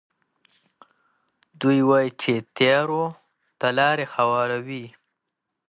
دوی 1.61 1.79
وايي 1.89 2.09
چې 2.21 2.33
تیارو 2.55 3.03
ته 3.59 3.67
لارې 3.77 4.05
هواروي. 4.15 4.85